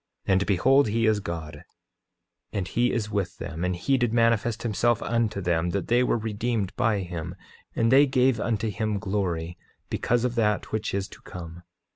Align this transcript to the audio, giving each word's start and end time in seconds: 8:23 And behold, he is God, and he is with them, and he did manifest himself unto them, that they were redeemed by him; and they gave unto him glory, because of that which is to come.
8:23 0.25 0.31
And 0.33 0.45
behold, 0.47 0.87
he 0.87 1.05
is 1.05 1.19
God, 1.19 1.63
and 2.51 2.67
he 2.67 2.91
is 2.91 3.11
with 3.11 3.37
them, 3.37 3.63
and 3.63 3.75
he 3.75 3.99
did 3.99 4.11
manifest 4.11 4.63
himself 4.63 4.99
unto 5.03 5.41
them, 5.41 5.69
that 5.69 5.89
they 5.89 6.01
were 6.01 6.17
redeemed 6.17 6.75
by 6.75 7.01
him; 7.01 7.35
and 7.75 7.91
they 7.91 8.07
gave 8.07 8.39
unto 8.39 8.71
him 8.71 8.97
glory, 8.97 9.59
because 9.91 10.25
of 10.25 10.33
that 10.33 10.71
which 10.71 10.95
is 10.95 11.07
to 11.09 11.21
come. 11.21 11.61